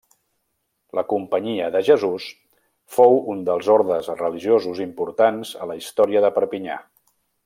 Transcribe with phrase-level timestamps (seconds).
[0.99, 2.25] La Companyia de Jesús
[2.95, 6.79] fou un dels ordes religiosos importants a la història de Perpinyà.